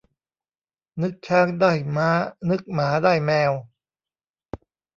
[1.01, 2.09] นึกช้างได้ม้า
[2.49, 3.51] นึกหมาได้แมว